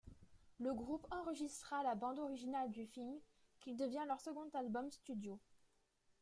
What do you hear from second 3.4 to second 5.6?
qui devint leur second album studio.